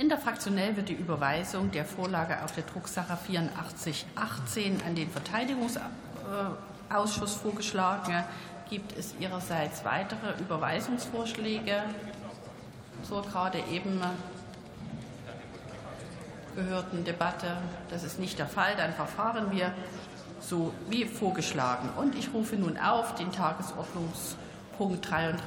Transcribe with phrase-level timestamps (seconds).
[0.00, 8.24] Interfraktionell wird die Überweisung der Vorlage auf der Drucksache 8418 an den Verteidigungsausschuss vorgeschlagen.
[8.70, 11.82] Gibt es Ihrerseits weitere Überweisungsvorschläge
[13.02, 14.00] zur gerade eben
[16.56, 17.58] gehörten Debatte?
[17.90, 18.76] Das ist nicht der Fall.
[18.76, 19.74] Dann verfahren wir
[20.40, 21.90] so wie vorgeschlagen.
[21.98, 25.38] Und ich rufe nun auf den Tagesordnungspunkt 33